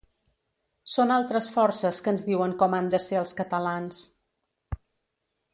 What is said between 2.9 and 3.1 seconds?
de